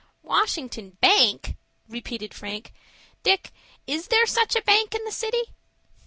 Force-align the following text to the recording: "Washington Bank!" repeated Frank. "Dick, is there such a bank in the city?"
"Washington 0.23 0.97
Bank!" 0.99 1.53
repeated 1.87 2.33
Frank. 2.33 2.73
"Dick, 3.21 3.51
is 3.85 4.07
there 4.07 4.25
such 4.25 4.55
a 4.55 4.63
bank 4.63 4.95
in 4.95 5.05
the 5.05 5.11
city?" 5.11 5.53